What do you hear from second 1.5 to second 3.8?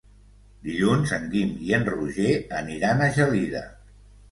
i en Roger aniran a Gelida.